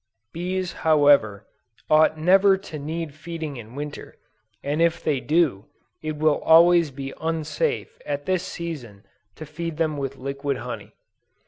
Bees 0.33 0.73
however, 0.81 1.45
ought 1.87 2.17
never 2.17 2.57
to 2.57 2.79
need 2.79 3.13
feeding 3.13 3.57
in 3.57 3.75
Winter, 3.75 4.15
and 4.63 4.81
if 4.81 5.03
they 5.03 5.19
do, 5.19 5.67
it 6.01 6.15
will 6.15 6.41
always 6.41 6.89
be 6.89 7.13
unsafe 7.21 7.99
at 8.03 8.25
this 8.25 8.41
season 8.41 9.05
to 9.35 9.45
feed 9.45 9.77
them 9.77 9.97
with 9.97 10.17
liquid 10.17 10.57
honey. 10.57 10.93